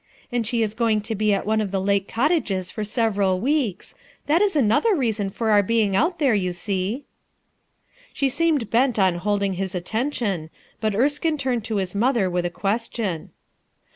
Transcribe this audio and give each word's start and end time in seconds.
And 0.31 0.47
she 0.47 0.63
is 0.63 0.73
going 0.73 1.01
to 1.01 1.13
be 1.13 1.31
at 1.31 1.45
one 1.45 1.61
of 1.61 1.71
142 1.71 2.11
RUTH 2.11 2.11
ERSKINE'S 2.11 2.13
SON 2.15 2.25
the 2.25 2.25
lake 2.25 2.41
cottages 2.41 2.71
for 2.71 2.83
several 2.83 3.39
weeks; 3.39 3.95
that 4.25 4.41
is 4.41 4.55
another 4.55 4.95
reason 4.95 5.29
for 5.29 5.51
our 5.51 5.61
being 5.61 5.95
out 5.95 6.17
there, 6.17 6.33
you 6.33 6.53
see." 6.53 7.05
She 8.11 8.27
seemed 8.27 8.71
bent 8.71 8.97
on 8.97 9.17
holding 9.21 9.53
his 9.53 9.75
attention, 9.75 10.49
but 10.79 10.95
Erskine 10.95 11.37
turned 11.37 11.63
to 11.65 11.75
his 11.75 11.93
mother 11.93 12.31
with 12.31 12.47
a 12.47 12.49
question. 12.49 13.29